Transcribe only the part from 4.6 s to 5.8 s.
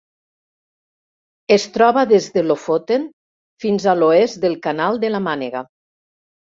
Canal de la Mànega.